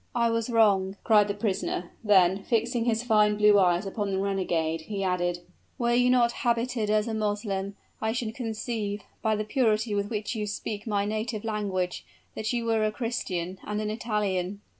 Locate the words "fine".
3.03-3.37